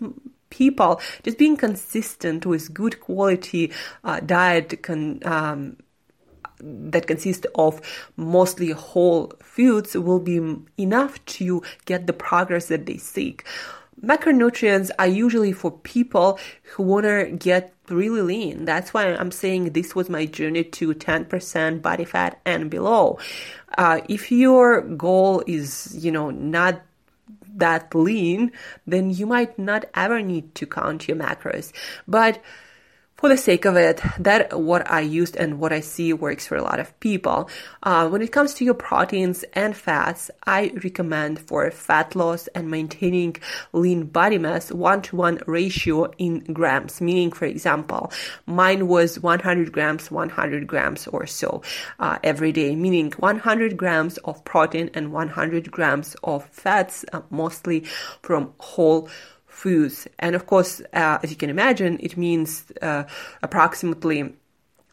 people, 0.55 1.01
just 1.23 1.39
being 1.39 1.57
consistent 1.57 2.47
with 2.47 2.73
good 2.73 3.01
quality 3.01 3.73
uh, 4.05 4.21
diet 4.21 4.83
can. 4.83 5.21
Um, 5.27 5.77
that 6.61 7.07
consists 7.07 7.47
of 7.57 7.81
mostly 8.17 8.71
whole 8.71 9.33
foods 9.43 9.95
will 9.95 10.21
be 10.21 10.41
enough 10.79 11.23
to 11.27 11.63
get 11.85 12.07
the 12.07 12.13
progress 12.13 12.69
that 12.69 12.87
they 12.87 12.97
seek. 12.97 13.45
Macronutrients 14.01 14.91
are 14.99 15.07
usually 15.07 15.53
for 15.53 15.71
people 15.71 16.39
who 16.63 16.85
want 16.85 17.05
to 17.05 17.37
get 17.39 17.75
really 17.89 18.23
lean. 18.23 18.65
That's 18.65 18.95
why 18.95 19.15
I'm 19.15 19.31
saying 19.31 19.73
this 19.73 19.95
was 19.95 20.09
my 20.09 20.27
journey 20.27 20.65
to 20.65 20.95
10% 20.95 21.83
body 21.83 22.05
fat 22.05 22.41
and 22.45 22.71
below. 22.71 23.19
Uh, 23.77 24.01
if 24.09 24.33
your 24.33 24.81
goal 24.83 25.43
is, 25.47 25.95
you 25.99 26.13
know, 26.13 26.31
not 26.31 26.83
that 27.57 27.95
lean, 27.95 28.53
then 28.87 29.11
you 29.11 29.27
might 29.27 29.59
not 29.59 29.87
ever 29.95 30.21
need 30.23 30.55
to 30.57 30.67
count 30.67 31.09
your 31.09 31.17
macros. 31.17 31.73
But 32.07 32.43
for 33.17 33.29
the 33.29 33.37
sake 33.37 33.65
of 33.65 33.77
it, 33.77 34.03
that 34.19 34.59
what 34.59 34.91
I 34.91 35.01
used 35.01 35.37
and 35.37 35.61
what 35.61 35.73
I 35.73 35.81
see 35.81 36.13
works 36.13 36.47
for 36.47 36.57
a 36.57 36.63
lot 36.63 36.81
of 36.81 36.99
people. 37.01 37.49
Uh, 37.83 38.09
when 38.09 38.23
it 38.23 38.33
comes 38.33 38.55
to 38.55 38.65
your 38.65 38.75
proteins 38.75 39.45
and 39.53 39.77
fats, 39.77 40.31
I 40.47 40.73
recommend 40.83 41.39
for 41.39 41.71
fat 41.71 42.17
loss 42.17 42.49
and 42.49 42.71
maintaining 42.71 43.37
lean 43.73 44.05
body 44.07 44.39
mass 44.39 44.73
one 44.73 45.03
to 45.03 45.17
one 45.17 45.41
ratio 45.47 46.11
in 46.19 46.41
grams. 46.53 47.01
Meaning, 47.01 47.31
for 47.31 47.47
example, 47.47 48.13
mine 48.47 48.89
was 48.89 49.21
100 49.21 49.71
grams, 49.73 50.11
100 50.11 50.67
grams 50.67 51.07
or 51.07 51.27
so 51.27 51.63
uh, 52.01 52.19
every 52.25 52.53
day. 52.53 52.75
Meaning 52.75 53.13
100 53.13 53.77
grams 53.77 54.19
of 54.19 54.45
protein 54.45 54.91
and 54.93 55.13
100 55.13 55.71
grams 55.71 56.17
of 56.25 56.45
fats, 56.47 57.05
uh, 57.13 57.23
mostly 57.31 57.85
from 58.23 58.53
whole 58.59 59.09
foods. 59.65 60.07
And 60.19 60.37
of 60.37 60.45
course, 60.45 60.83
uh, 60.93 61.19
as 61.23 61.31
you 61.31 61.37
can 61.37 61.49
imagine, 61.49 61.97
it 62.01 62.19
means 62.19 62.71
uh, 62.83 63.05
approximately 63.43 64.35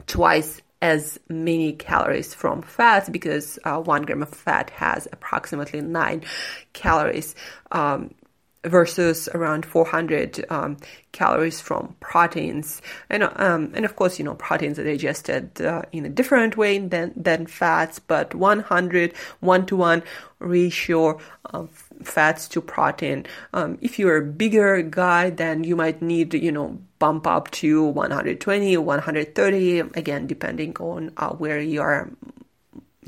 twice 0.07 0.61
as 0.81 1.19
many 1.27 1.73
calories 1.73 2.33
from 2.33 2.61
fat 2.61 3.11
because 3.11 3.59
uh, 3.65 3.79
one 3.81 4.03
gram 4.03 4.21
of 4.23 4.29
fat 4.29 4.69
has 4.69 5.09
approximately 5.11 5.81
nine 5.81 6.23
calories. 6.71 7.35
Um, 7.71 8.15
versus 8.63 9.27
around 9.33 9.65
400 9.65 10.45
um, 10.51 10.77
calories 11.11 11.59
from 11.59 11.95
proteins 11.99 12.79
and 13.09 13.23
um, 13.23 13.71
and 13.73 13.85
of 13.85 13.95
course 13.95 14.19
you 14.19 14.25
know 14.25 14.35
proteins 14.35 14.77
are 14.77 14.83
digested 14.83 15.59
uh, 15.61 15.81
in 15.91 16.05
a 16.05 16.09
different 16.09 16.55
way 16.57 16.77
than 16.77 17.11
than 17.15 17.47
fats 17.47 17.97
but 17.97 18.35
100 18.35 19.15
1 19.39 19.65
to 19.65 19.75
1 19.75 20.03
ratio 20.37 21.19
of 21.45 21.90
fats 22.03 22.47
to 22.49 22.61
protein. 22.61 23.25
Um, 23.53 23.77
if 23.81 23.99
you're 23.99 24.17
a 24.17 24.25
bigger 24.25 24.81
guy, 24.81 25.29
then 25.29 25.63
you 25.63 25.75
might 25.75 26.01
need, 26.01 26.33
you 26.33 26.51
know, 26.51 26.79
bump 26.99 27.27
up 27.27 27.51
to 27.51 27.83
120, 27.83 28.77
130, 28.77 29.79
again, 29.79 30.27
depending 30.27 30.75
on 30.77 31.11
uh, 31.17 31.29
where 31.29 31.59
your, 31.59 32.11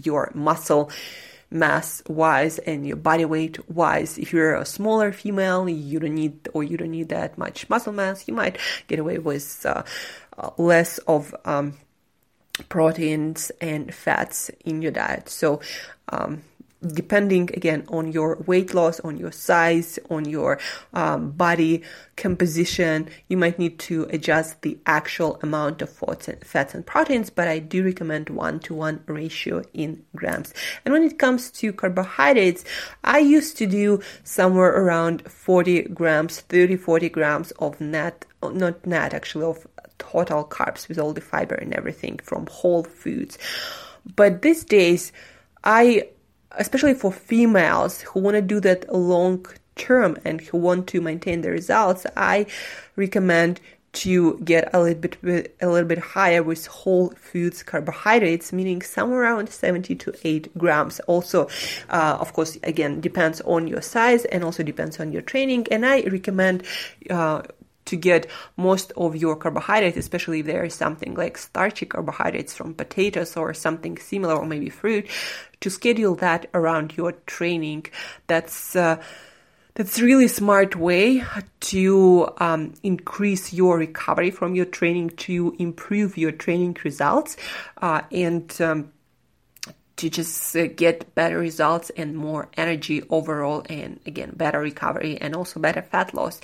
your 0.04 0.32
muscle 0.34 0.92
mass 1.52 2.02
wise 2.08 2.58
and 2.60 2.86
your 2.88 2.98
body 2.98 3.26
weight 3.26 3.70
wise. 3.70 4.18
If 4.18 4.34
you're 4.34 4.56
a 4.56 4.66
smaller 4.66 5.12
female, 5.12 5.70
you 5.70 6.00
don't 6.00 6.16
need, 6.16 6.50
or 6.54 6.64
you 6.64 6.78
don't 6.78 6.92
need 6.92 7.10
that 7.10 7.38
much 7.38 7.70
muscle 7.70 7.94
mass, 7.94 8.28
you 8.28 8.34
might 8.34 8.58
get 8.88 9.00
away 9.00 9.20
with 9.20 9.66
uh, 9.66 9.84
uh, 10.38 10.50
less 10.58 10.98
of, 11.00 11.34
um, 11.46 11.78
proteins 12.70 13.52
and 13.62 13.94
fats 13.94 14.50
in 14.64 14.82
your 14.82 14.92
diet. 14.92 15.30
So, 15.30 15.62
um, 16.10 16.44
depending 16.88 17.50
again 17.54 17.86
on 17.88 18.12
your 18.12 18.38
weight 18.46 18.74
loss, 18.74 19.00
on 19.02 19.18
your 19.18 19.32
size, 19.32 19.98
on 20.10 20.26
your 20.26 20.60
um, 20.94 21.32
body 21.32 21.84
composition, 22.16 23.10
you 23.28 23.38
might 23.38 23.58
need 23.58 23.80
to 23.80 24.04
adjust 24.12 24.62
the 24.62 24.78
actual 24.86 25.40
amount 25.42 25.82
of 25.82 25.90
fats 25.90 26.76
and 26.76 26.86
proteins, 26.86 27.30
but 27.30 27.48
I 27.48 27.60
do 27.60 27.84
recommend 27.84 28.30
one 28.30 28.60
to 28.62 28.74
one 28.74 29.04
ratio 29.08 29.64
in 29.74 30.04
grams. 30.16 30.54
And 30.86 30.94
when 30.94 31.04
it 31.04 31.18
comes 31.18 31.50
to 31.52 31.74
carbohydrates, 31.74 32.64
I 33.04 33.20
used 33.20 33.58
to 33.58 33.66
do 33.66 34.02
somewhere 34.24 34.70
around 34.70 35.30
40 35.30 35.84
grams, 35.84 36.42
30, 36.42 36.78
40 36.78 37.10
grams 37.10 37.52
of 37.52 37.80
net, 37.82 38.26
not 38.42 38.86
net 38.86 39.14
actually, 39.14 39.46
of 39.46 39.66
total 39.98 40.44
carbs 40.46 40.88
with 40.88 41.00
all 41.00 41.14
the 41.14 41.22
fiber 41.22 41.56
and 41.56 41.74
everything 41.74 42.20
from 42.24 42.48
whole 42.48 42.84
foods. 42.84 43.38
But 44.16 44.42
these 44.42 44.64
days, 44.64 45.12
I 45.64 46.10
especially 46.58 46.94
for 46.94 47.12
females 47.12 48.02
who 48.02 48.20
want 48.20 48.36
to 48.36 48.42
do 48.42 48.60
that 48.62 48.94
long 48.94 49.46
term 49.76 50.18
and 50.24 50.42
who 50.42 50.58
want 50.58 50.88
to 50.88 51.02
maintain 51.02 51.42
the 51.42 51.52
results, 51.52 52.06
I 52.16 52.46
recommend 52.96 53.60
to 53.94 54.40
get 54.40 54.74
a 54.74 54.82
little 54.82 55.00
bit 55.00 55.56
a 55.62 55.68
little 55.68 55.88
bit 55.88 56.00
higher 56.00 56.42
with 56.42 56.66
whole 56.66 57.12
foods 57.12 57.62
carbohydrates, 57.62 58.52
meaning 58.52 58.82
somewhere 58.82 59.22
around 59.22 59.50
70 59.50 59.96
to 59.96 60.14
8 60.24 60.58
grams. 60.58 61.00
Also, 61.02 61.48
uh, 61.90 62.18
of 62.20 62.34
course, 62.34 62.58
again 62.64 63.02
depends 63.02 63.40
on 63.42 63.68
your 63.68 63.82
size 63.82 64.26
and 64.26 64.44
also 64.44 64.64
depends 64.64 65.00
on 65.00 65.12
your 65.12 65.22
training. 65.22 65.68
And 65.70 65.86
I 65.86 66.02
recommend 66.02 66.64
uh, 67.10 67.44
to 67.86 67.96
get 67.96 68.30
most 68.58 68.92
of 68.98 69.16
your 69.16 69.36
carbohydrates, 69.36 69.98
especially 69.98 70.40
if 70.40 70.46
there 70.46 70.64
is 70.64 70.74
something 70.74 71.16
like 71.16 71.38
starchy 71.38 71.86
carbohydrates 71.86 72.54
from 72.54 72.74
potatoes 72.74 73.36
or 73.38 73.54
something 73.54 73.98
similar, 73.98 74.36
or 74.36 74.46
maybe 74.46 74.70
fruit, 74.70 75.08
to 75.60 75.70
schedule 75.70 76.16
that 76.16 76.50
around 76.54 76.96
your 76.98 77.14
training. 77.26 77.86
That's 78.28 78.76
uh, 78.76 79.02
that's 79.76 80.00
really 80.00 80.28
smart 80.28 80.76
way 80.76 81.24
to 81.62 82.30
um, 82.38 82.76
increase 82.84 83.54
your 83.54 83.80
recovery 83.80 84.30
from 84.30 84.54
your 84.54 84.66
training, 84.66 85.10
to 85.12 85.56
improve 85.58 86.16
your 86.16 86.32
training 86.32 86.78
results, 86.84 87.38
uh, 87.82 88.02
and 88.12 88.56
um, 88.62 88.92
to 89.96 90.10
just 90.10 90.56
uh, 90.56 90.68
get 90.68 91.14
better 91.16 91.38
results 91.38 91.92
and 91.96 92.16
more 92.16 92.50
energy 92.58 93.04
overall 93.10 93.64
and 93.70 94.00
again 94.06 94.32
better 94.36 94.60
recovery 94.60 95.18
and 95.20 95.36
also 95.36 95.60
better 95.60 95.82
fat 95.82 96.14
loss. 96.14 96.42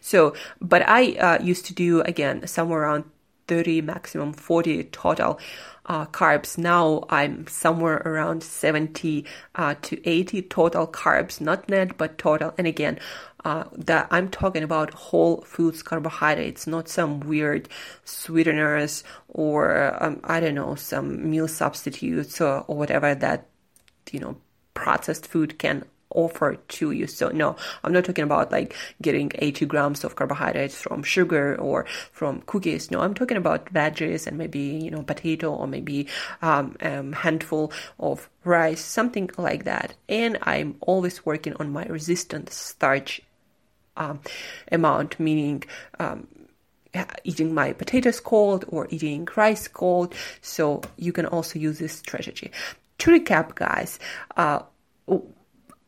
So 0.00 0.34
but 0.60 0.82
i 0.88 1.12
uh, 1.12 1.42
used 1.42 1.66
to 1.66 1.74
do 1.74 2.00
again 2.02 2.46
somewhere 2.46 2.82
around 2.82 3.04
30 3.48 3.82
maximum 3.82 4.32
40 4.32 4.84
total 4.84 5.40
uh, 5.86 6.06
carbs. 6.06 6.56
Now 6.56 7.04
i'm 7.10 7.46
somewhere 7.48 8.02
around 8.04 8.42
70 8.44 9.24
uh, 9.56 9.74
to 9.82 10.08
80 10.08 10.42
total 10.42 10.86
carbs. 10.86 11.40
Not 11.40 11.68
net 11.68 11.98
but 11.98 12.18
total. 12.18 12.54
And 12.56 12.66
again 12.66 13.00
uh, 13.44 13.64
that 13.76 14.08
I'm 14.10 14.28
talking 14.28 14.62
about 14.62 14.94
whole 14.94 15.42
foods 15.42 15.82
carbohydrates, 15.82 16.66
not 16.66 16.88
some 16.88 17.20
weird 17.20 17.68
sweeteners 18.04 19.04
or 19.28 19.96
um, 20.02 20.20
I 20.24 20.40
don't 20.40 20.54
know 20.54 20.74
some 20.74 21.30
meal 21.30 21.48
substitutes 21.48 22.40
or, 22.40 22.64
or 22.68 22.76
whatever 22.76 23.14
that 23.14 23.48
you 24.10 24.20
know 24.20 24.36
processed 24.74 25.26
food 25.26 25.58
can 25.58 25.84
offer 26.14 26.56
to 26.56 26.90
you. 26.90 27.06
So 27.06 27.28
no, 27.30 27.56
I'm 27.82 27.92
not 27.92 28.04
talking 28.04 28.24
about 28.24 28.52
like 28.52 28.74
getting 29.00 29.32
80 29.34 29.66
grams 29.66 30.04
of 30.04 30.16
carbohydrates 30.16 30.80
from 30.80 31.02
sugar 31.02 31.56
or 31.56 31.86
from 32.12 32.42
cookies. 32.42 32.90
No, 32.90 33.00
I'm 33.00 33.14
talking 33.14 33.36
about 33.36 33.72
veggies 33.72 34.26
and 34.26 34.38
maybe, 34.38 34.60
you 34.60 34.90
know, 34.90 35.02
potato 35.02 35.54
or 35.54 35.66
maybe 35.66 36.08
um, 36.42 36.76
um, 36.82 37.12
handful 37.12 37.72
of 37.98 38.28
rice, 38.44 38.80
something 38.80 39.30
like 39.38 39.64
that. 39.64 39.94
And 40.08 40.38
I'm 40.42 40.76
always 40.80 41.24
working 41.24 41.54
on 41.54 41.72
my 41.72 41.84
resistant 41.84 42.50
starch 42.50 43.20
um, 43.96 44.20
amount, 44.70 45.18
meaning 45.20 45.64
um, 45.98 46.26
eating 47.24 47.54
my 47.54 47.72
potatoes 47.72 48.20
cold 48.20 48.64
or 48.68 48.86
eating 48.90 49.26
rice 49.36 49.68
cold. 49.68 50.14
So 50.40 50.82
you 50.96 51.12
can 51.12 51.26
also 51.26 51.58
use 51.58 51.78
this 51.78 51.92
strategy. 51.92 52.50
To 52.98 53.10
recap, 53.10 53.54
guys, 53.54 53.98
uh, 54.36 54.62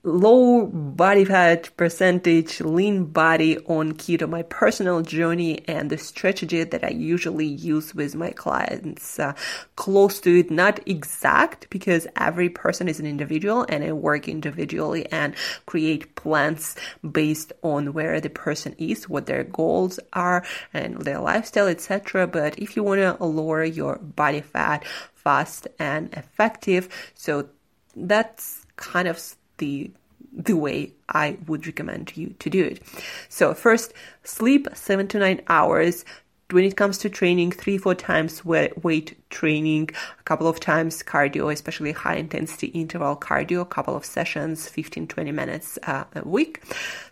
low 0.05 0.67
body 0.67 1.25
fat 1.25 1.75
percentage, 1.79 2.61
lean 2.61 3.07
body 3.07 3.59
on 3.67 3.93
keto, 3.93 4.29
my 4.29 4.43
personal 4.43 5.01
journey 5.01 5.67
and 5.67 5.89
the 5.89 5.97
strategy 5.97 6.63
that 6.63 6.85
I 6.85 6.91
usually 6.91 7.47
use 7.47 7.95
with 7.95 8.15
my 8.15 8.31
clients. 8.31 9.19
Uh, 9.19 9.33
close 9.77 10.21
to 10.21 10.41
it, 10.41 10.51
not 10.51 10.87
exact 10.87 11.71
because 11.71 12.07
every 12.17 12.51
person 12.51 12.87
is 12.87 13.01
an 13.01 13.07
individual 13.07 13.65
and 13.69 13.83
I 13.83 13.93
work 13.93 14.29
individually 14.29 15.11
and 15.11 15.35
create 15.65 16.15
plans 16.17 16.77
based 17.11 17.53
on 17.63 17.95
where 17.95 18.21
the 18.21 18.31
person 18.31 18.75
is, 18.79 19.09
what 19.09 19.25
their 19.25 19.45
goals 19.45 19.99
are 20.13 20.45
and 20.75 21.01
their 21.01 21.19
lifestyle, 21.19 21.67
etc. 21.67 22.27
But 22.27 22.59
if 22.59 22.77
you 22.77 22.83
want 22.83 23.01
to 23.01 23.25
lower 23.25 23.65
your 23.65 23.97
body 23.97 24.43
fat 24.43 24.85
fast 25.15 25.67
and 25.79 26.13
effective, 26.13 26.89
so 27.15 27.49
that's 27.97 28.67
kind 28.77 29.09
of 29.09 29.19
the 29.59 29.91
the 30.37 30.57
way 30.57 30.93
I 31.09 31.39
would 31.47 31.67
recommend 31.67 32.17
you 32.17 32.35
to 32.41 32.51
do 32.51 32.65
it. 32.65 32.83
So 33.29 33.55
first, 33.55 33.93
sleep 34.25 34.69
seven 34.75 35.07
to 35.09 35.19
nine 35.19 35.43
hours. 35.49 36.05
When 36.51 36.65
it 36.65 36.77
comes 36.77 36.99
to 36.99 37.09
training, 37.09 37.53
three, 37.53 37.79
four 37.79 37.95
times 37.95 38.45
weight 38.45 39.17
training, 39.31 39.91
a 40.21 40.23
couple 40.25 40.47
of 40.47 40.61
times 40.61 41.03
cardio, 41.03 41.53
especially 41.53 41.93
high 41.93 42.17
intensity 42.17 42.67
interval 42.69 43.17
cardio, 43.17 43.63
a 43.63 43.65
couple 43.65 43.97
of 43.97 44.05
sessions, 44.05 44.69
15, 44.69 45.07
20 45.09 45.33
minutes 45.33 45.79
uh, 45.85 46.05
a 46.15 46.29
week. 46.29 46.63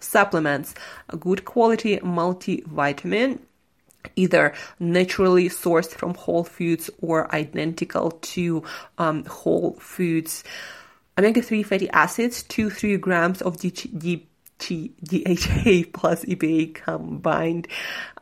Supplements, 0.00 0.74
a 1.08 1.16
good 1.16 1.44
quality 1.44 1.96
multivitamin, 1.98 3.38
either 4.16 4.52
naturally 4.78 5.48
sourced 5.48 5.90
from 5.90 6.14
whole 6.14 6.44
foods 6.44 6.90
or 7.00 7.34
identical 7.34 8.10
to 8.10 8.62
um, 8.98 9.24
whole 9.24 9.72
foods 9.80 10.44
omega-3 11.18 11.64
fatty 11.64 11.90
acids, 11.90 12.42
2-3 12.44 13.00
grams 13.00 13.42
of 13.42 13.58
DHA 13.58 14.26
plus 15.92 16.24
EPA 16.24 16.74
combined. 16.74 17.68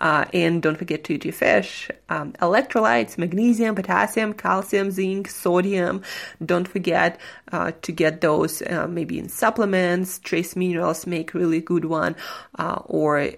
Uh, 0.00 0.24
and 0.32 0.62
don't 0.62 0.76
forget 0.76 1.04
to 1.04 1.14
eat 1.14 1.24
your 1.24 1.32
fish. 1.32 1.90
Um, 2.08 2.32
electrolytes, 2.34 3.18
magnesium, 3.18 3.74
potassium, 3.74 4.32
calcium, 4.32 4.90
zinc, 4.90 5.28
sodium. 5.28 6.02
Don't 6.44 6.66
forget 6.66 7.20
uh, 7.52 7.72
to 7.82 7.92
get 7.92 8.20
those 8.20 8.62
uh, 8.62 8.86
maybe 8.88 9.18
in 9.18 9.28
supplements. 9.28 10.18
Trace 10.18 10.56
minerals 10.56 11.06
make 11.06 11.34
really 11.34 11.60
good 11.60 11.84
one. 11.84 12.16
Uh, 12.58 12.80
or 12.86 13.30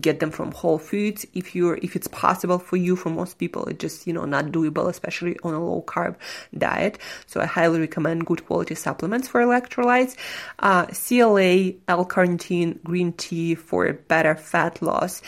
get 0.00 0.20
them 0.20 0.30
from 0.30 0.52
Whole 0.52 0.78
Foods 0.78 1.26
if 1.34 1.54
you're 1.54 1.78
if 1.82 1.96
it's 1.96 2.08
possible 2.08 2.58
for 2.58 2.76
you. 2.76 2.96
For 2.96 3.10
most 3.10 3.38
people, 3.38 3.66
it's 3.66 3.78
just 3.78 4.06
you 4.06 4.12
know 4.12 4.24
not 4.24 4.46
doable, 4.46 4.88
especially 4.88 5.38
on 5.42 5.54
a 5.54 5.64
low 5.64 5.82
carb 5.82 6.16
diet. 6.56 6.98
So 7.26 7.40
I 7.40 7.46
highly 7.46 7.80
recommend 7.80 8.26
good 8.26 8.44
quality 8.46 8.74
supplements 8.74 9.28
for 9.28 9.40
electrolytes. 9.40 10.16
Uh, 10.58 10.86
CLA, 10.86 11.72
L-carnitine, 11.88 12.82
green 12.82 13.12
tea 13.12 13.54
for 13.54 13.92
better 13.92 14.34
fat 14.34 14.82
loss. 14.82 15.22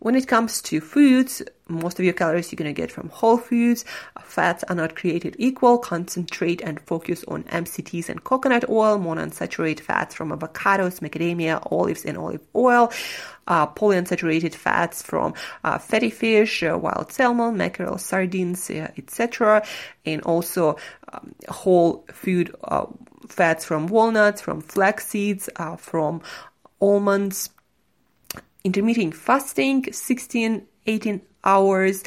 When 0.00 0.14
it 0.14 0.28
comes 0.28 0.60
to 0.62 0.80
foods, 0.80 1.42
most 1.68 1.98
of 1.98 2.04
your 2.04 2.14
calories 2.14 2.52
you're 2.52 2.56
going 2.56 2.72
to 2.72 2.78
get 2.78 2.90
from 2.90 3.08
whole 3.08 3.38
foods. 3.38 3.84
Fats 4.22 4.64
are 4.64 4.74
not 4.74 4.96
created 4.96 5.34
equal. 5.38 5.78
Concentrate 5.78 6.60
and 6.60 6.80
focus 6.80 7.24
on 7.28 7.44
MCTs 7.44 8.08
and 8.08 8.22
coconut 8.22 8.68
oil, 8.68 8.98
monounsaturated 8.98 9.80
fats 9.80 10.14
from 10.14 10.30
avocados, 10.30 11.00
macadamia, 11.00 11.66
olives, 11.72 12.04
and 12.04 12.18
olive 12.18 12.42
oil. 12.54 12.92
Uh, 13.46 13.66
polyunsaturated 13.66 14.54
fats 14.54 15.02
from 15.02 15.34
uh, 15.64 15.78
fatty 15.78 16.10
fish, 16.10 16.62
uh, 16.62 16.78
wild 16.78 17.12
salmon, 17.12 17.56
mackerel, 17.56 17.98
sardines, 17.98 18.70
uh, 18.70 18.90
etc. 18.96 19.64
And 20.04 20.22
also 20.22 20.76
um, 21.12 21.34
whole 21.48 22.04
food 22.12 22.54
uh, 22.64 22.86
fats 23.28 23.64
from 23.64 23.86
walnuts, 23.86 24.40
from 24.40 24.60
flax 24.60 25.06
seeds, 25.06 25.48
uh, 25.56 25.76
from 25.76 26.22
almonds, 26.80 27.50
intermittent 28.64 29.14
fasting 29.14 29.92
16 29.92 30.66
18 30.86 31.20
hours. 31.44 32.02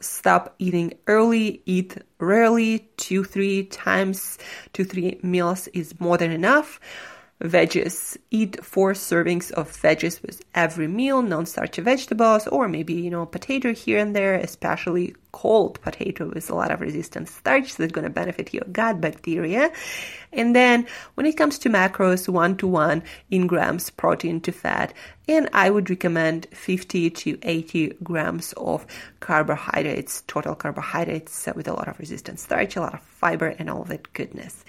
Stop 0.00 0.54
eating 0.58 0.94
early 1.06 1.62
eat 1.66 1.96
rarely. 2.18 2.90
Two 2.96 3.24
three 3.24 3.64
times 3.64 4.38
two 4.72 4.84
three 4.84 5.18
meals 5.22 5.68
is 5.68 5.98
more 6.00 6.18
than 6.18 6.30
enough 6.30 6.80
veggies. 7.42 8.16
Eat 8.30 8.64
four 8.64 8.92
servings 8.94 9.50
of 9.52 9.70
veggies 9.70 10.22
with 10.22 10.42
every 10.54 10.88
meal 10.88 11.22
non-starchy 11.22 11.82
vegetables 11.82 12.46
or 12.46 12.68
maybe 12.68 12.94
you 12.94 13.10
know 13.10 13.26
potato 13.26 13.74
here 13.74 13.98
and 13.98 14.16
there 14.16 14.34
especially 14.34 15.14
cold 15.32 15.78
potato 15.82 16.30
with 16.32 16.48
a 16.48 16.54
lot 16.54 16.70
of 16.70 16.80
resistant 16.80 17.28
starch 17.28 17.76
that's 17.76 17.92
going 17.92 18.04
to 18.06 18.10
benefit 18.10 18.54
your 18.54 18.64
gut 18.72 19.02
bacteria. 19.02 19.70
And 20.32 20.56
then 20.56 20.86
when 21.14 21.26
it 21.26 21.36
comes 21.36 21.58
to 21.58 21.68
macros 21.68 22.26
one 22.26 22.56
to 22.56 22.66
one 22.66 23.02
in 23.30 23.46
grams 23.46 23.90
protein 23.90 24.40
to 24.42 24.52
fat 24.52 24.94
and 25.28 25.48
i 25.52 25.68
would 25.68 25.90
recommend 25.90 26.46
50 26.52 27.10
to 27.10 27.38
80 27.42 27.98
grams 28.02 28.54
of 28.56 28.86
carbohydrates 29.20 30.22
total 30.26 30.54
carbohydrates 30.54 31.48
uh, 31.48 31.52
with 31.54 31.68
a 31.68 31.72
lot 31.72 31.88
of 31.88 31.98
resistant 31.98 32.40
starch 32.40 32.76
a 32.76 32.80
lot 32.80 32.94
of 32.94 33.02
fiber 33.02 33.48
and 33.58 33.68
all 33.68 33.84
that 33.84 34.10
goodness. 34.14 34.64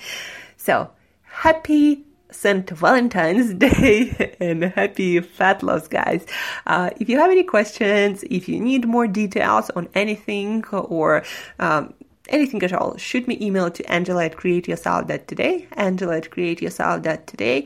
So 0.57 0.89
happy 1.23 2.06
St. 2.31 2.69
Valentine's 2.69 3.53
Day 3.65 4.35
and 4.39 4.63
happy 4.63 5.19
fat 5.19 5.63
loss, 5.63 5.87
guys. 5.87 6.25
Uh, 6.65 6.89
if 6.99 7.09
you 7.09 7.17
have 7.17 7.31
any 7.31 7.43
questions, 7.43 8.23
if 8.29 8.47
you 8.49 8.59
need 8.59 8.85
more 8.85 9.07
details 9.07 9.69
on 9.71 9.89
anything 9.93 10.65
or 10.67 11.23
um, 11.59 11.93
anything 12.29 12.61
at 12.63 12.73
all, 12.73 12.97
shoot 12.97 13.27
me 13.27 13.37
email 13.41 13.71
to 13.71 13.83
angela 13.91 14.25
at 14.25 14.35
createyourself.today, 14.35 15.67
angela 15.73 16.17
at 16.17 16.29
createyourself.today. 16.29 17.65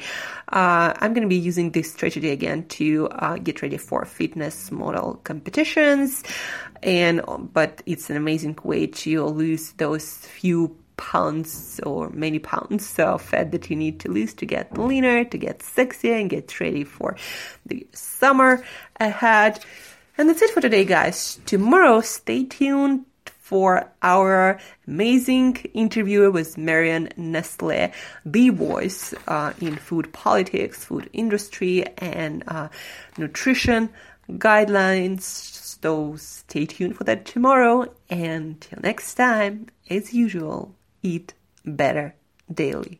Uh, 0.50 0.93
I'm 0.97 1.13
going 1.13 1.24
to 1.24 1.30
be 1.30 1.38
using 1.38 1.71
this 1.71 1.91
strategy 1.91 2.30
again 2.30 2.67
to 2.69 3.08
uh, 3.10 3.38
get 3.38 3.62
ready 3.62 3.78
for 3.78 4.06
fitness 4.06 4.71
model 4.71 5.19
competitions. 5.24 6.24
And, 6.84 7.21
but 7.54 7.82
it's 7.86 8.10
an 8.10 8.17
amazing 8.17 8.58
way 8.63 8.88
to 8.88 9.26
lose 9.26 9.74
those 9.74 10.17
few 10.17 10.78
pounds 10.97 11.80
or 11.86 12.10
many 12.10 12.39
pounds 12.39 12.97
of 12.99 13.21
fat 13.21 13.51
that 13.51 13.69
you 13.69 13.75
need 13.75 13.99
to 14.01 14.12
lose 14.12 14.34
to 14.36 14.45
get 14.45 14.77
leaner, 14.77 15.23
to 15.25 15.38
get 15.38 15.60
sexier, 15.60 16.19
and 16.19 16.30
get 16.30 16.60
ready 16.60 16.84
for 16.84 17.15
the 17.65 17.88
summer 17.93 18.63
ahead. 18.99 19.63
And 20.17 20.30
that's 20.30 20.41
it 20.41 20.51
for 20.51 20.62
today, 20.62 20.86
guys. 20.86 21.39
Tomorrow, 21.45 22.01
stay 22.01 22.43
tuned 22.45 23.06
for 23.51 23.91
our 24.01 24.58
amazing 24.88 25.58
interview 25.73 26.32
with 26.32 26.58
Marion 26.58 27.10
Nestle, 27.17 27.91
the 28.25 28.49
voice 28.49 29.13
uh, 29.27 29.51
in 29.60 29.75
food 29.75 30.13
politics, 30.13 30.86
food 30.86 31.10
industry, 31.12 31.84
and 31.97 32.43
uh, 32.47 32.69
nutrition 33.17 33.89
guidelines. 34.30 35.21
So 35.21 36.15
stay 36.15 36.65
tuned 36.65 36.95
for 36.95 37.04
that 37.04 37.25
tomorrow. 37.25 37.93
And 38.10 38.62
till 38.62 38.80
next 38.82 39.15
time, 39.15 39.67
as 39.89 40.13
usual, 40.13 40.73
eat 41.03 41.33
better 41.65 42.15
daily. 42.53 42.99